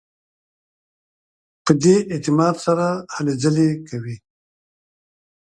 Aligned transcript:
په 1.65 1.71
دې 1.83 1.95
اعتماد 2.13 2.55
سره 2.65 2.87
هلې 3.13 3.33
ځلې 3.43 3.69
کوي. 3.89 4.17